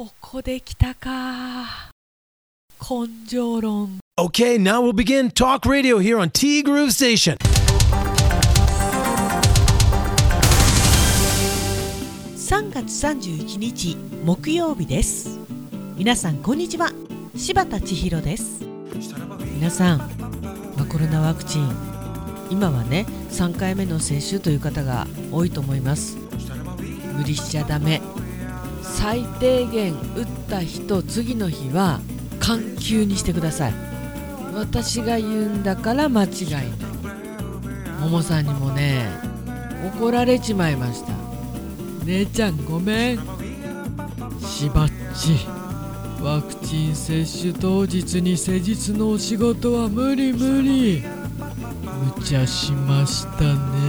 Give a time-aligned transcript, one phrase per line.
[0.00, 1.90] ここで来たか。
[2.80, 3.98] 根性論。
[4.18, 7.36] Okay, now we'll begin Talk Radio here on T Groove Station.
[12.34, 13.94] 3月31日
[14.24, 15.38] 木曜日です。
[15.98, 16.90] 皆さんこんにちは。
[17.36, 18.64] 柴田千尋です。
[19.52, 21.70] 皆さん、まあ、コロナワクチン。
[22.50, 26.16] 今はね3回目の接種という方が多いと思います。
[27.18, 28.00] 無理しちゃダメ
[29.00, 32.00] 最低限打った日と次の日は
[32.38, 33.74] 緩急にしてください。
[34.54, 36.66] 私が言うんだから間違いない。
[37.98, 39.08] ももさんにもね
[39.96, 41.12] 怒られちまいました。
[42.04, 43.18] 姉ちゃんごめん。
[44.40, 45.46] しばっち。
[46.22, 51.02] ワクチン接種当日に施術のお仕事は無理無理。
[52.18, 53.79] 無茶しましたね。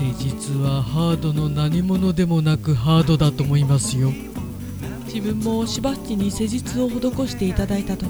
[0.00, 4.10] 施術はハードの何者でもなくハードだと思いますよ。
[5.04, 8.08] 自分もしばっちに施術を施していただいた時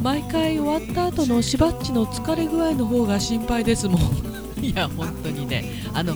[0.00, 4.00] 毎回終わった後のしばっちの疲れ具合の方が心配ですもん。
[4.62, 6.14] いや本当にねあの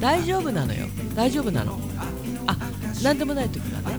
[0.00, 0.86] 大丈夫なのよ。
[1.14, 1.78] 大丈夫なの。
[2.46, 2.56] あ
[3.02, 3.98] 何でもない時はね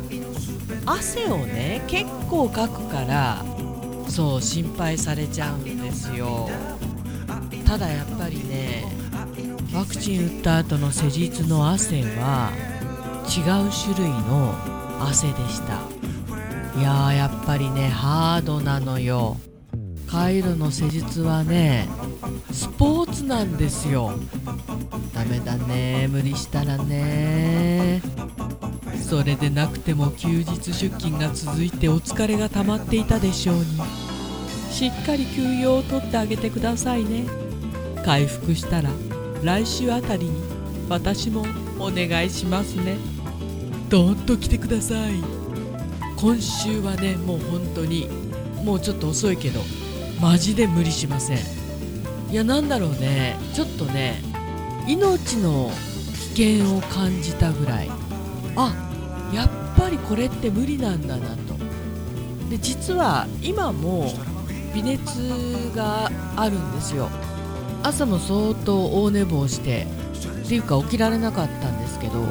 [0.83, 3.45] 汗をね結構かくから
[4.07, 6.49] そう心配されちゃうんですよ。
[7.65, 8.92] ただやっぱりね
[9.73, 12.51] ワクチン打った後の施術の汗は
[13.27, 14.53] 違う種類の
[15.03, 15.81] 汗でした。
[16.79, 19.37] いやーやっぱりねハードなのよ。
[20.07, 21.87] カイロの施術はね
[22.51, 24.13] スポーツなんですよ。
[25.13, 28.01] ダメだね無理したらね。
[29.01, 33.65] それでなくても休日出勤が続いてお疲れが溜まっていたでしょうに。
[34.71, 37.25] しっかり休養を取ってあげてくださいね。
[38.05, 38.91] 回復したら
[39.43, 40.41] 来週あたりに
[40.87, 41.45] 私も
[41.77, 42.97] お願いしますね。
[43.89, 45.21] どんと来てください。
[46.15, 48.07] 今週はねもう本当に
[48.63, 49.59] もうちょっと遅いけど
[50.21, 51.37] マジで無理しません。
[52.31, 54.21] いやなんだろうねちょっとね
[54.87, 55.69] 命の
[56.35, 57.89] 危険を感じたぐらい。
[58.55, 58.73] あ
[59.33, 61.55] やっぱりこれって無理なんだなと。
[62.49, 64.13] で実は今も
[64.73, 65.05] 微熱
[65.75, 67.09] があるんですよ。
[67.83, 69.85] 朝も相当大寝坊して
[70.45, 72.23] っていうか起きられなかったんですけど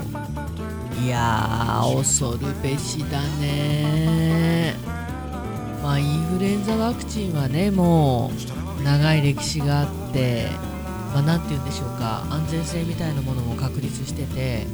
[1.03, 4.75] いやー恐るべしだね。
[5.83, 8.31] まあインフルエンザワクチンはねも
[8.79, 10.47] う長い歴史があって
[11.13, 12.27] まあ、て言うんでしょうか。
[12.31, 14.67] 安全性みたいなものも確立してて。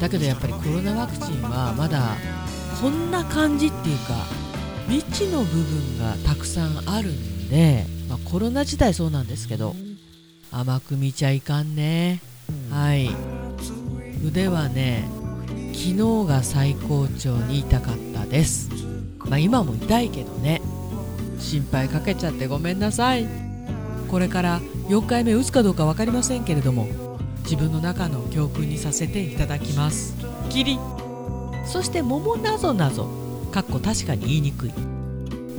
[0.00, 2.16] だけどやっぱりコロナワクチンはまだ
[2.80, 4.14] こんな感じっていうか
[4.88, 9.76] 未知の部分がたくさんあるんで、まあ、コロナ自体そうなんですけど
[10.52, 12.20] 甘く見ちゃいかんね。
[12.70, 13.08] はい。
[14.26, 15.08] 腕はね
[15.72, 18.68] 昨日が最高潮に痛かったです。
[19.28, 20.60] まあ今も痛いけどね。
[21.38, 23.26] 心配かけちゃってごめんなさい。
[24.08, 26.88] これから4回目打つかどうか分かりませんけれども
[27.44, 30.16] 自分の中の教訓にさせていただきます。
[30.50, 30.78] キリ。
[31.64, 33.08] そして桃なぞなぞ。
[33.52, 34.72] かっこ確かに言いにくい。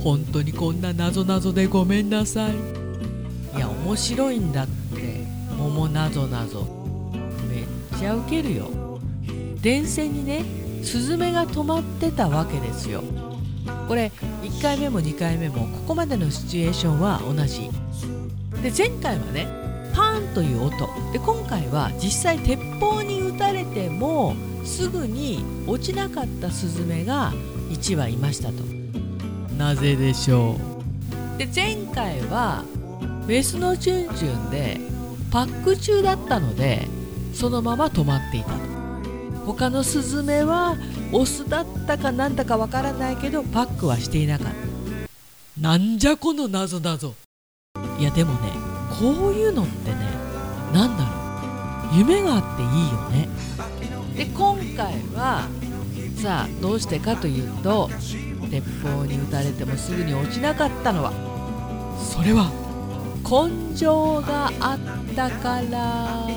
[0.03, 2.52] 本当にこんななぞなぞでごめんなさい。
[3.56, 4.80] いや面白いんだって
[5.69, 6.66] 桃なぞなぞ。
[7.47, 8.69] めっちゃウケるよ。
[9.61, 10.44] 電線にね
[10.83, 13.03] スズメが止まってたわけですよ。
[13.88, 14.11] これ
[14.41, 17.69] 1回目も2回目もここまでのシチュエーションは同じ。
[18.63, 19.47] で前回はね
[19.94, 20.89] パーンという音。
[21.13, 24.33] で今回は実際鉄砲に撃たれても
[24.66, 27.33] すぐに落ちなかったスズメが
[27.69, 28.63] 1羽いましたと。
[29.57, 30.55] なぜでしょ
[31.35, 31.38] う。
[31.38, 32.63] で前回は
[33.28, 34.79] メスのチュンチュンで
[35.31, 36.87] パック中だったので
[37.33, 38.55] そのまま止まっていたと。
[39.45, 40.75] 他のスズメは
[41.11, 44.53] オスだったかなんだかわからないけどパックはしていなかった。
[45.59, 47.15] なんじゃこの謎謎
[47.99, 48.49] いやでもね
[48.99, 49.97] こういうのってね
[50.73, 51.97] 何だろう。
[51.97, 53.29] 夢があっていいよね。
[54.15, 55.47] で今回は
[56.17, 57.89] さあどうしてかというと
[58.49, 61.11] 鉄砲に撃たれてもすぐに落ちなかったのは
[61.97, 62.51] それは
[63.31, 64.79] 根性があっ
[65.16, 66.28] たから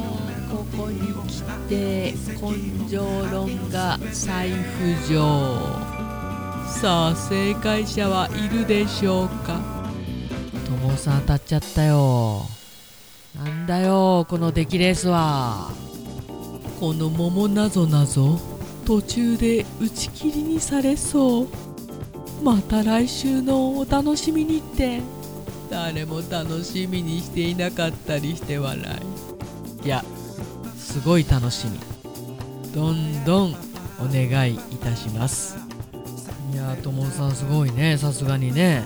[0.48, 2.98] ここに来て根性
[3.32, 5.58] 論が再浮上。
[6.68, 9.60] さあ正解者はいるでしょうか？
[10.66, 12.42] 友さん当たっちゃったよ。
[13.34, 15.72] なんだよこの出来レースは。
[16.78, 18.38] この桃なぞなぞ
[18.86, 21.48] 途中で打ち切りにされそう。
[22.40, 25.00] また来週のお楽しみにって。
[25.74, 28.78] 誰も楽しみにしていなかったりして笑
[29.82, 29.84] い。
[29.84, 30.04] いや
[30.76, 31.80] すごい楽しみ。
[32.72, 33.54] どんどん
[33.98, 35.56] お願いいたします。
[36.52, 37.98] いやともさんすごいね。
[37.98, 38.84] さすがにね。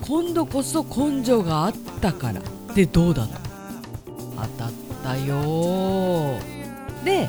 [0.00, 2.40] 今度こそ根性があったから。
[2.74, 3.34] でどうだと
[4.36, 6.38] 当たったよ
[7.04, 7.28] で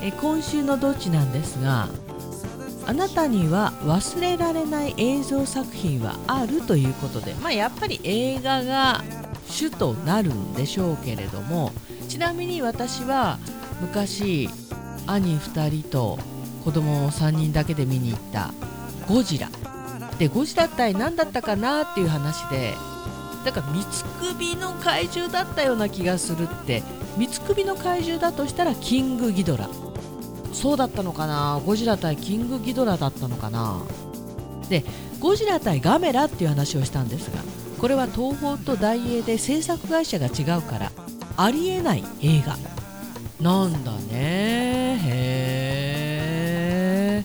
[0.00, 1.88] え今週のどっちなんですが
[2.88, 9.04] あなたには忘れられない映像作品はあるということでまあやっぱり映画が
[9.46, 11.70] 主となるんでしょうけれども
[12.08, 13.38] ちなみに私は
[13.82, 14.48] 昔
[15.06, 16.18] 兄2人と
[16.64, 18.54] 子供3人だけで見に行った
[19.06, 19.50] ゴジラ。
[20.18, 22.74] でゴジラ対何だったかなっていう話で
[23.44, 26.82] だから三つ首の怪獣だったような気がするって
[27.18, 29.68] 三つ首の怪獣だとしたらキングギドラ。
[30.52, 31.60] そうだったのかな？
[31.64, 33.82] ゴジラ対キングギドラだったのかな？
[34.68, 34.84] で
[35.20, 37.40] ゴジラ対ガメラっていう話をしたんですが
[37.78, 40.92] これは東宝と大映で制作会社が違うから
[41.36, 42.56] ありえない映画。
[43.40, 44.98] なんだね？
[45.04, 45.04] へ
[47.22, 47.24] え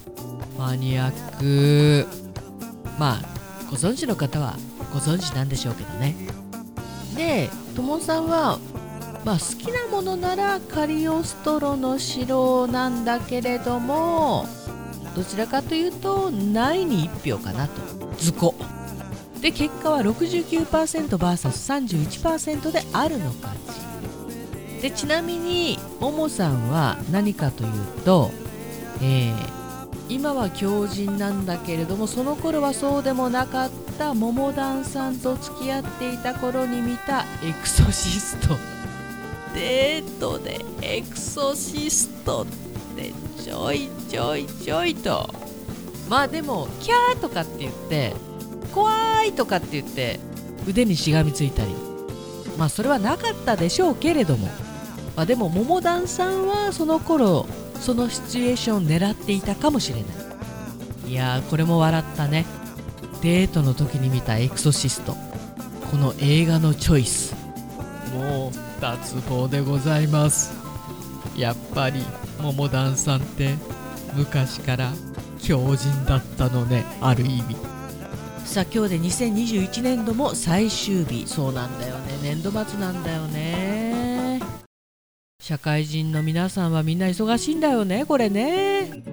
[0.57, 2.07] マニアック。
[2.99, 3.21] まあ
[3.71, 4.55] ご存知の方は
[4.93, 6.15] ご存知なんでしょうけどね。
[7.15, 8.59] でともさんは
[9.25, 14.45] まあ、好きなものならカリオストロの城なんだけれども
[15.15, 17.81] どちらかというとないに1票かなと。
[18.17, 18.53] 図工。
[19.41, 23.57] で結果は 69%vs31% であるの勝
[24.77, 27.71] ちでちなみにももさんは何かという
[28.03, 28.31] と、
[29.01, 29.35] えー、
[30.07, 38.82] 今は強靭なんだけれどもその頃はそうでもなかった桃団さんと付き合っていた頃に見たエクソシスト。
[39.53, 42.45] デートでエクソシストっ
[42.95, 43.11] て
[43.41, 45.29] ちょいちょいちょいと。
[46.09, 48.13] まあでもキャーとかって言って
[48.73, 50.19] 怖いとかって言って
[50.67, 51.73] 腕にしがみついたり。
[52.57, 54.47] まあそれはなかったでしょうけれども、
[55.15, 57.47] まあ、でも桃団さんはその頃
[57.79, 60.05] そのシチュエーションを狙っていたかもしれな
[61.07, 61.11] い。
[61.11, 62.45] いやこれも笑ったね。
[63.21, 65.15] デートの時に見たエクソシスト。
[65.91, 67.42] この映画のチョイス。
[68.13, 70.53] もう脱帽でございます。
[71.35, 72.01] やっぱり
[72.41, 73.55] 桃団さんって
[74.15, 74.91] 昔から
[75.39, 76.85] 強靭だったのね。
[77.01, 77.55] ある意味。
[78.45, 81.27] さあ今日で2021年度も最終日。
[81.27, 82.19] そうなんだよね。
[82.21, 84.41] 年度末なんだよね。
[85.41, 89.03] 社会人の皆さんはみんな忙しいんだよねこれね。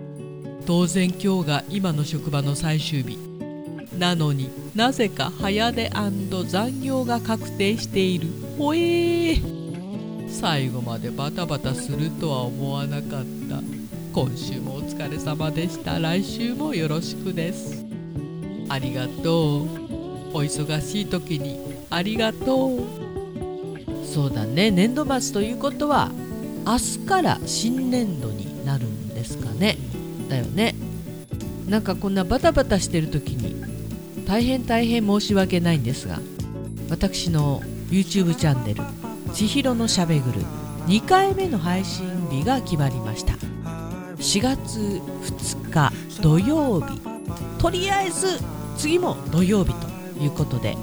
[0.66, 3.18] 当然今日が今の職場の最終日。
[3.98, 8.28] なのになぜか早出残業が確定している
[8.60, 13.62] ほえー最後までバタバタするとは思わなかった。
[14.12, 15.98] 今週もお疲れ様でした。
[15.98, 17.86] 来週もよろしくです。
[18.68, 19.62] ありがとう。
[20.34, 21.58] お忙しい時に
[21.88, 22.80] ありがとう。
[24.04, 24.70] そうだね。
[24.70, 26.10] 年度末ということは
[26.66, 29.78] 明日から新年度になるんですかね。
[30.28, 30.74] だよね。
[31.66, 33.56] なんかこんなバタバタしてる時に
[34.26, 36.20] 大変大変申し訳ないんですが
[36.90, 38.82] 私の YouTube チャンネル
[39.32, 40.42] 千尋のしゃべぐる
[40.86, 43.34] 2回目の配信日が決まりました。
[44.18, 45.92] 4月2日
[46.22, 47.00] 土曜日。
[47.58, 48.38] とりあえず
[48.76, 49.88] 次も土曜日と
[50.22, 50.74] いうことで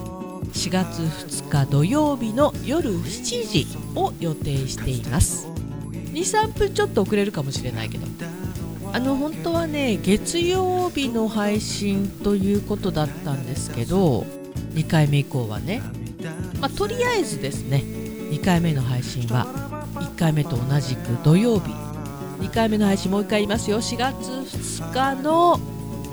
[0.54, 5.48] 4月2日土曜日の夜7時を予定しています。
[6.14, 8.06] 23分ちょっと遅れるかもしれないけど。
[8.94, 14.26] あの本当はね月曜日の配信ということだったんですけど
[14.74, 15.82] 2回目以降はね、
[16.60, 17.84] まあ、とりあえずですね
[18.32, 19.46] 2回目の配信は
[19.96, 21.72] 1回目と同じく土曜日
[22.40, 23.78] 2回目の配信もう1回言いますよ。
[23.78, 25.60] 4月2日の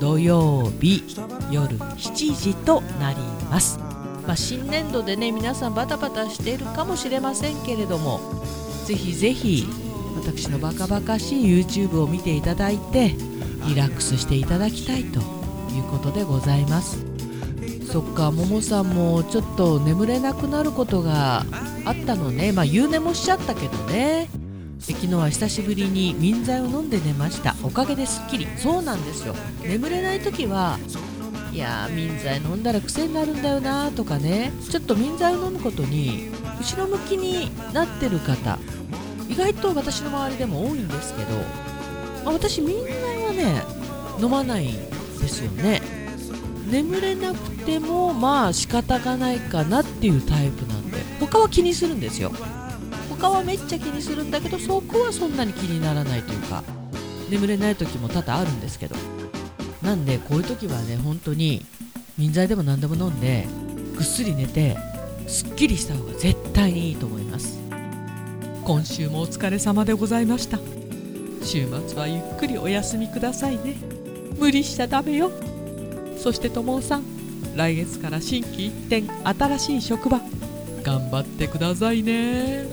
[0.00, 1.02] 土曜日
[1.50, 3.18] 夜7時となり
[3.50, 3.78] ます、
[4.26, 8.20] まあ、新年度でね皆さんバタバタしているかもしれませんけれども
[8.86, 9.66] ぜひぜひ
[10.16, 13.14] 私のバカバカしい YouTube を見ていただいて
[13.66, 15.20] リラックスしていただきたいと
[15.72, 17.13] いうことでございます。
[17.94, 21.46] そっかももさんもちょっと眠れなくなることが
[21.84, 22.50] あったのね。
[22.50, 24.28] まあ夕寝もしちゃったけどね。
[24.80, 27.54] 昨日は久しぶりに眠剤を飲んで寝ました。
[27.62, 28.48] おかげですっきり。
[28.56, 29.36] そうなんですよ。
[29.62, 30.80] 眠れない時は
[31.52, 34.50] いやー眠剤飲んだら癖になるんだよなとかね。
[34.68, 38.58] ちょっと眠剤を飲むことに後ろ向きになってる方
[39.28, 41.36] 意外と私の周りでも多いんですけど、
[42.24, 43.62] まあ、私眠剤はね
[44.20, 44.74] 飲まないん
[45.20, 46.03] ですよね。
[46.74, 50.98] 眠れなくてもまあ仕方がないかなっていうタイプなんで。
[51.20, 52.32] 他は気にするんですよ。
[53.08, 56.64] 他はめっちゃ気にするんだけどそこはそんなに気にならないというか
[57.30, 58.96] 眠れない時も多々あるんですけど。
[59.82, 61.64] なんでこういう時はね本当に
[62.18, 63.46] 眠剤でも何でも飲んで
[63.94, 64.76] ぐっすり寝て
[65.28, 67.56] すっきりした方が絶対にいいと思います。
[68.64, 70.58] 今週もお疲れ様でございました。
[71.40, 73.76] 週末はゆっくりお休みくださいね。
[74.40, 75.30] 無理しちゃダメよ。
[76.24, 77.04] そしてともさん
[77.54, 79.04] 来月から心機一転
[79.38, 80.22] 新しい職場
[80.82, 82.64] 頑張ってくださいね。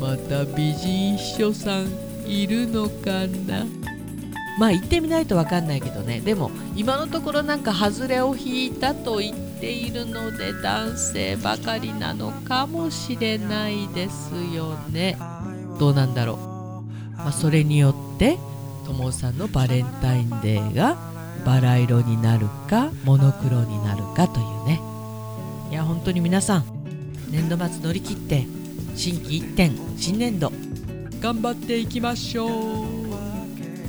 [0.00, 1.86] また美人秘書さん
[2.26, 3.66] いるのかな？
[4.58, 6.18] まあ行ってみないと分かんないけどね。
[6.18, 15.16] でも今のところなんか外れを引いたと言っているので男性ばかりなのかもしれないですよね。
[15.78, 16.82] どうなんだろ
[17.14, 18.38] う、まあ、それによって
[18.84, 21.14] ともさんのバレンタインデーが
[21.46, 24.80] バラ色になるかモノクロになるかというね。
[25.70, 26.64] いや本当に皆さん
[27.30, 28.44] 年度末乗り切って
[28.96, 30.52] 心機一転新年度
[31.20, 32.50] 頑張っていきましょう。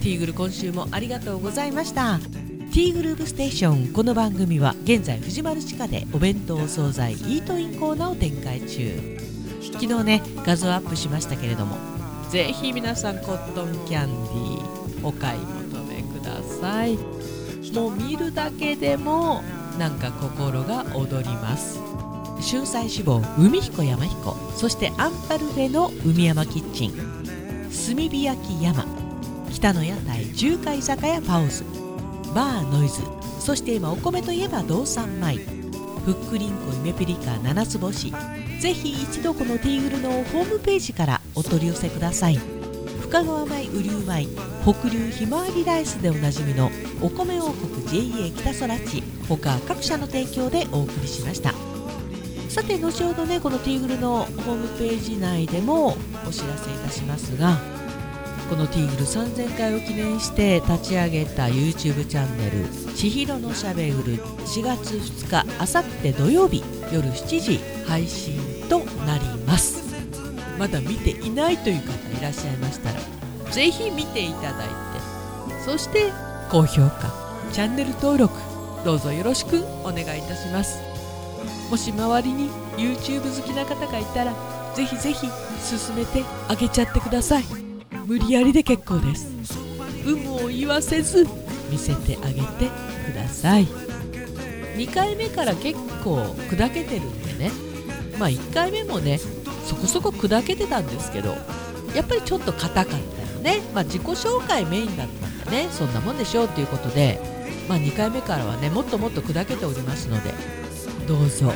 [0.01, 2.19] ティーグル今週もありがとうございました。
[2.19, 9.19] ティーグループステーションこの番組は現在藤丸地下でお弁当お惣菜イートインコーナーを展開中。
[9.63, 11.75] 昨日ね画像アップしましたけれども
[12.29, 17.36] ぜひ皆さんコットンキャンディーお買い求めください。
[17.73, 19.43] もう見るだけでも
[19.77, 21.79] なんか心が躍ります。
[22.39, 28.85] 春菜志望海彦山彦そしてアンパルフェの海山キッチン炭火焼き山
[29.51, 31.63] 北の屋台中華居酒屋パオズ
[32.35, 33.01] バーノイズ
[33.39, 35.37] そして今お米といえば道産米
[36.05, 38.11] ふっくりんこゆめぴりか七つ星
[38.61, 42.39] ぜひ一度このティーグルのホームページからお取り寄せください。
[43.01, 44.27] 深川米雨竜米
[44.63, 46.69] 北流ひまわりライスでおなじみの
[47.01, 51.53] お米王国 JA 北空地他各社の提供でお送りしました。
[52.49, 55.95] さて後ほどねこのティーグルのホームページ内でも
[56.27, 57.59] お知らせいたしますが
[58.49, 68.39] このティーグル3000回を記念して立ち上げた YouTube チャンネル「千尋のしゃべうる」4月2日あさって土曜日夜7時配信
[68.69, 69.83] となります。
[70.57, 72.99] まだ見ていないという方いらっしゃいましたら
[73.51, 74.73] ぜひ見ていただいて
[75.63, 76.11] そして
[76.49, 77.13] 高評価
[77.51, 78.33] チャンネル登録
[78.85, 80.79] どうぞよろしくお願いいたします。
[81.69, 84.33] もし周りに YouTube 好きな方がいたら
[84.73, 85.27] ぜひぜひ
[85.61, 87.43] 進めてあげちゃってください。
[88.05, 89.27] 無理やりで結構です。
[90.05, 91.27] 有無を言わせず
[91.69, 92.69] 見せてあげて
[93.11, 93.65] ください。
[93.65, 97.51] 2回目から結構砕けてるんでね。
[98.17, 99.19] まあ1回目もね
[99.65, 101.35] そこそこ砕けてたんですけど
[101.93, 102.99] やっぱりちょっと硬かったよ
[103.41, 103.61] ね。
[103.73, 107.19] まあ自己紹介メインだったんねそんなもんでしょうっていうことで
[107.67, 110.33] まあ2回目からはねもっともっと砕けておりますので
[111.07, 111.51] どうぞ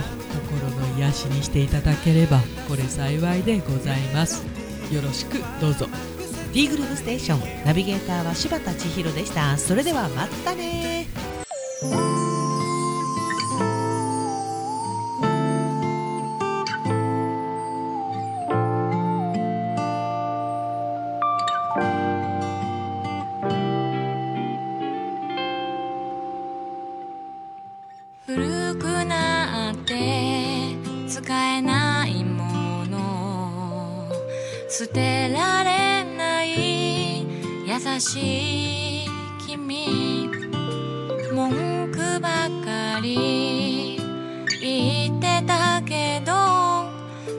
[0.49, 4.45] 心の癒しにしていただければこれ幸いでございます。
[4.91, 5.87] よろしくどうぞ。
[6.53, 9.57] D グループステーションナビゲーターは柴田千尋でした。
[9.57, 11.00] それではまたね
[34.71, 37.23] 捨てられない
[37.67, 39.05] 優しい
[39.45, 40.29] 君。
[41.33, 42.29] 文句ば
[42.63, 43.99] かり
[44.61, 46.31] 言ってたけど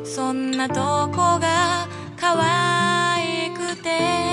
[0.04, 0.74] そんなと
[1.08, 1.88] こが
[2.20, 4.31] 可愛くて。